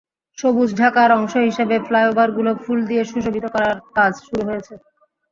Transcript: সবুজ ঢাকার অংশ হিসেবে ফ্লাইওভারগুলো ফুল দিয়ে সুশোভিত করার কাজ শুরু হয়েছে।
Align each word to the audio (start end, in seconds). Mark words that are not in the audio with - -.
সবুজ 0.37 0.69
ঢাকার 0.77 1.09
অংশ 1.17 1.33
হিসেবে 1.47 1.75
ফ্লাইওভারগুলো 1.87 2.51
ফুল 2.63 2.79
দিয়ে 2.89 3.03
সুশোভিত 3.05 3.45
করার 3.53 3.75
কাজ 3.97 4.13
শুরু 4.27 4.41
হয়েছে। 4.49 4.73